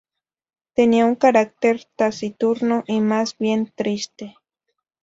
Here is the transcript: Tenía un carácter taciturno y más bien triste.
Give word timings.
Tenía 0.73 1.05
un 1.05 1.13
carácter 1.13 1.85
taciturno 1.95 2.83
y 2.87 3.01
más 3.01 3.37
bien 3.37 3.71
triste. 3.75 4.35